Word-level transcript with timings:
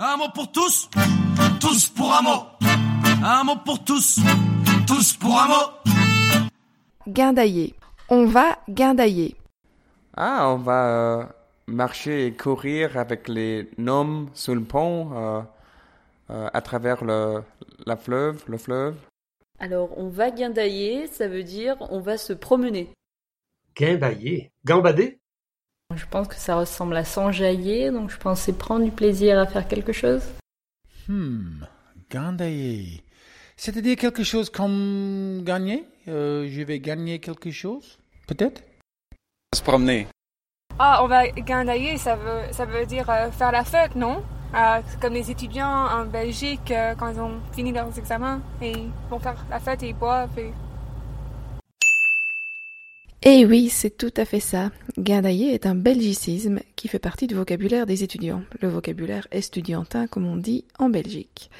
Un 0.00 0.16
mot 0.16 0.28
pour 0.32 0.52
tous, 0.52 0.88
tous 1.60 1.88
pour 1.88 2.14
un 2.14 2.22
mot. 2.22 2.46
Un 3.24 3.42
mot 3.42 3.56
pour 3.64 3.82
tous, 3.82 4.20
tous 4.86 5.14
pour 5.14 5.36
un 5.36 5.48
mot. 5.48 5.90
Guindailler. 7.08 7.74
On 8.08 8.26
va 8.26 8.60
guindailler. 8.68 9.34
Ah, 10.16 10.50
on 10.50 10.58
va 10.58 10.86
euh, 10.86 11.24
marcher 11.66 12.26
et 12.26 12.32
courir 12.32 12.96
avec 12.96 13.26
les 13.26 13.68
gnomes 13.76 14.30
sous 14.34 14.54
le 14.54 14.62
pont 14.62 15.10
euh, 15.16 15.40
euh, 16.30 16.48
à 16.52 16.62
travers 16.62 17.02
le, 17.02 17.42
la 17.84 17.96
fleuve, 17.96 18.44
le 18.46 18.58
fleuve. 18.58 18.94
Alors, 19.58 19.98
on 19.98 20.10
va 20.10 20.30
guindailler, 20.30 21.08
ça 21.08 21.26
veut 21.26 21.42
dire 21.42 21.76
on 21.90 21.98
va 21.98 22.18
se 22.18 22.32
promener. 22.32 22.88
Guindailler. 23.74 24.52
Gambader 24.64 25.18
Je 25.96 26.04
pense 26.04 26.28
que 26.28 26.34
ça 26.34 26.54
ressemble 26.56 26.96
à 26.96 27.04
s'enjailler, 27.04 27.90
donc 27.90 28.10
je 28.10 28.18
pense 28.18 28.42
c'est 28.42 28.52
prendre 28.52 28.84
du 28.84 28.90
plaisir 28.90 29.38
à 29.38 29.46
faire 29.46 29.66
quelque 29.66 29.94
chose. 29.94 30.22
Hmm, 31.08 31.64
gandailler. 32.10 33.02
C'est-à-dire 33.56 33.96
quelque 33.96 34.22
chose 34.22 34.50
comme 34.50 35.40
gagner? 35.44 35.86
Euh, 36.06 36.46
Je 36.46 36.60
vais 36.62 36.78
gagner 36.78 37.20
quelque 37.20 37.50
chose? 37.50 37.98
Peut-être? 38.26 38.62
Se 39.54 39.62
promener. 39.62 40.06
Ah, 40.78 41.02
on 41.02 41.08
va 41.08 41.26
guindailler, 41.28 41.96
ça 41.96 42.16
veut, 42.16 42.52
ça 42.52 42.66
veut 42.66 42.84
dire 42.84 43.08
euh, 43.08 43.30
faire 43.30 43.50
la 43.50 43.64
fête, 43.64 43.94
non? 43.96 44.22
Euh, 44.54 44.80
c'est 44.86 45.00
Comme 45.00 45.14
les 45.14 45.30
étudiants 45.30 45.86
en 45.86 46.04
Belgique, 46.04 46.70
euh, 46.70 46.94
quand 46.96 47.08
ils 47.08 47.18
ont 47.18 47.40
fini 47.52 47.72
leurs 47.72 47.98
examens, 47.98 48.42
et 48.60 48.72
ils 48.72 48.90
vont 49.08 49.18
faire 49.18 49.42
la 49.48 49.58
fête 49.58 49.82
et 49.82 49.88
ils 49.88 49.96
boivent. 49.96 50.38
Et... 50.38 50.52
Eh 53.30 53.44
oui, 53.44 53.68
c'est 53.68 53.94
tout 53.94 54.14
à 54.16 54.24
fait 54.24 54.40
ça. 54.40 54.70
Guindailler 54.98 55.52
est 55.52 55.66
un 55.66 55.74
belgicisme 55.74 56.60
qui 56.76 56.88
fait 56.88 56.98
partie 56.98 57.26
du 57.26 57.34
vocabulaire 57.34 57.84
des 57.84 58.02
étudiants, 58.02 58.42
le 58.62 58.68
vocabulaire 58.68 59.28
estudiantin 59.30 60.06
comme 60.06 60.24
on 60.24 60.38
dit 60.38 60.64
en 60.78 60.88
Belgique. 60.88 61.50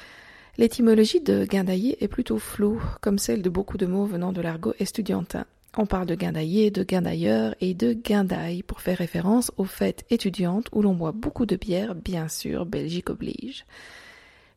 L'étymologie 0.57 1.21
de 1.21 1.45
guindailler 1.45 2.03
est 2.03 2.07
plutôt 2.07 2.39
floue, 2.39 2.81
comme 3.01 3.19
celle 3.19 3.43
de 3.43 3.51
beaucoup 3.51 3.77
de 3.77 3.85
mots 3.85 4.07
venant 4.07 4.33
de 4.33 4.41
l'argot 4.41 4.73
estudiantin. 4.79 5.45
On 5.77 5.85
parle 5.85 6.07
de 6.07 6.15
guindailler, 6.15 6.71
de 6.71 6.83
guindailleur 6.83 7.53
et 7.61 7.75
de 7.75 7.93
guindaille 7.93 8.63
pour 8.63 8.81
faire 8.81 8.97
référence 8.97 9.51
aux 9.57 9.65
fêtes 9.65 10.05
étudiantes 10.09 10.69
où 10.71 10.81
l'on 10.81 10.95
boit 10.95 11.11
beaucoup 11.11 11.45
de 11.45 11.55
bière, 11.55 11.93
bien 11.93 12.29
sûr, 12.29 12.65
Belgique 12.65 13.11
oblige. 13.11 13.67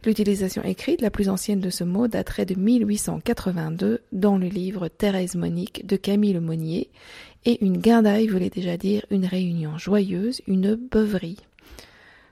L'utilisation 0.05 0.65
écrite 0.65 1.01
la 1.01 1.11
plus 1.11 1.29
ancienne 1.29 1.61
de 1.61 1.71
ce 1.71 1.85
mot 1.85 2.09
daterait 2.09 2.45
de 2.45 2.59
1882 2.59 4.01
dans 4.11 4.37
le 4.37 4.49
livre 4.49 4.89
Thérèse 4.89 5.37
Monique 5.37 5.87
de 5.87 5.95
Camille 5.95 6.41
Monnier, 6.41 6.91
et 7.45 7.65
une 7.65 7.79
guindaille 7.79 8.27
voulait 8.27 8.51
déjà 8.51 8.77
dire 8.77 9.05
une 9.11 9.27
réunion 9.27 9.79
joyeuse, 9.79 10.43
une 10.49 10.75
beuverie. 10.75 11.39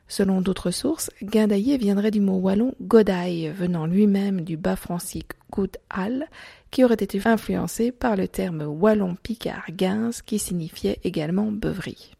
Selon 0.08 0.40
d'autres 0.40 0.72
sources, 0.72 1.10
guindailler 1.22 1.76
viendrait 1.76 2.10
du 2.10 2.20
mot 2.20 2.38
wallon 2.38 2.74
godaille, 2.82 3.52
venant 3.56 3.86
lui-même 3.86 4.40
du 4.40 4.56
bas 4.56 4.74
francique 4.74 5.32
good 5.52 5.76
hall, 5.96 6.26
qui 6.72 6.82
aurait 6.84 6.94
été 6.94 7.20
influencé 7.24 7.92
par 7.92 8.16
le 8.16 8.26
terme 8.26 8.62
wallon 8.62 9.14
picard 9.14 9.66
guinze 9.70 10.22
qui 10.22 10.40
signifiait 10.40 10.98
également 11.04 11.52
beuverie. 11.52 12.10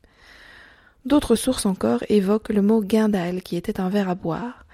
D'autres 1.05 1.35
sources 1.35 1.67
encore 1.67 2.05
évoquent 2.09 2.51
le 2.51 2.63
mot 2.63 2.81
guindal 2.81 3.43
qui 3.43 3.57
était 3.57 3.81
un 3.81 3.89
verre 3.89 4.09
à 4.09 4.15
boire, 4.15 4.67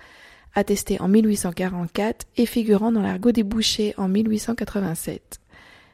attesté 0.56 1.00
en 1.00 1.06
1844 1.06 2.26
et 2.36 2.46
figurant 2.46 2.90
dans 2.90 3.02
l'argot 3.02 3.30
des 3.30 3.44
bouchers 3.44 3.94
en 3.96 4.08
1887. 4.08 5.40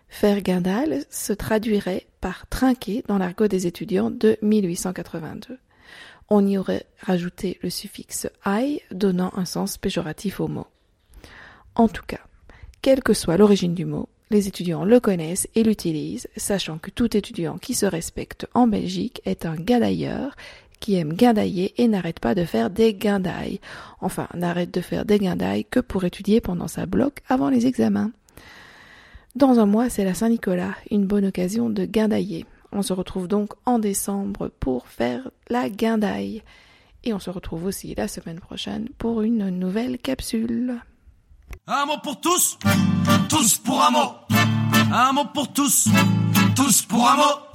Faire 0.09 0.41
guindal 0.41 1.05
se 1.11 1.33
traduirait 1.33 2.07
par 2.21 2.47
trinquer 2.49 3.05
dans 3.09 3.19
l'argot 3.19 3.49
des 3.49 3.67
étudiants 3.67 4.11
de 4.11 4.39
1882. 4.41 5.59
On 6.31 6.47
y 6.47 6.57
aurait 6.57 6.87
rajouté 7.01 7.59
le 7.63 7.69
suffixe 7.69 8.29
aï, 8.45 8.81
donnant 8.91 9.33
un 9.37 9.45
sens 9.45 9.77
péjoratif 9.77 10.41
au 10.41 10.49
mot. 10.49 10.67
En 11.75 11.89
tout 11.89 12.05
cas, 12.07 12.21
quelle 12.81 13.03
que 13.03 13.15
soit 13.15 13.37
l'origine 13.37 13.75
du 13.75 13.85
mot, 13.85 14.09
les 14.31 14.49
étudiants 14.49 14.85
le 14.85 14.99
connaissent 14.99 15.49
et 15.55 15.63
l'utilisent, 15.63 16.29
sachant 16.37 16.79
que 16.79 16.91
tout 16.91 17.17
étudiant 17.17 17.59
qui 17.59 17.75
se 17.75 17.87
respecte 17.87 18.47
en 18.55 18.67
Belgique 18.67 19.21
est 19.25 19.45
un 19.45 19.57
guindailleur 19.57 20.37
qui 20.83 20.97
aime 20.97 21.15
guindailler 21.15 21.73
et 21.81 21.87
n'arrête 21.87 22.19
pas 22.19 22.35
de 22.35 22.45
faire 22.45 22.69
des 22.69 22.93
guindailles. 22.93 23.61
Enfin, 24.01 24.27
n'arrête 24.35 24.75
de 24.75 24.81
faire 24.81 25.05
des 25.05 25.21
guindailles 25.21 25.65
que 25.65 25.79
pour 25.79 26.05
étudier 26.05 26.41
pendant 26.41 26.67
sa 26.67 26.87
bloc 26.87 27.21
avant 27.29 27.49
les 27.49 27.67
examens. 27.67 28.11
Dans 29.37 29.61
un 29.61 29.67
mois, 29.67 29.89
c'est 29.89 30.05
la 30.05 30.13
Saint-Nicolas, 30.13 30.75
une 30.91 31.07
bonne 31.07 31.25
occasion 31.25 31.71
de 31.71 31.85
guindailler. 31.87 32.45
On 32.73 32.83
se 32.83 32.93
retrouve 32.93 33.29
donc 33.29 33.53
en 33.65 33.79
décembre 33.79 34.51
pour 34.59 34.89
faire 34.89 35.31
la 35.49 35.71
guindaille. 35.71 36.43
Et 37.05 37.15
on 37.15 37.21
se 37.21 37.31
retrouve 37.31 37.65
aussi 37.65 37.95
la 37.95 38.09
semaine 38.09 38.41
prochaine 38.41 38.89
pour 38.99 39.23
une 39.23 39.51
nouvelle 39.51 39.99
capsule. 39.99 40.81
Un 41.69 41.87
mot 41.87 41.99
pour 42.03 42.21
tous, 42.21 42.59
tous 43.29 43.57
pour 43.59 43.83
un 43.85 43.91
mot. 43.91 44.15
Un 44.93 45.13
mot 45.13 45.27
pour 45.33 45.53
tous, 45.53 45.89
tous 46.57 46.83
pour 46.83 47.09
un 47.09 47.17
mot. 47.17 47.52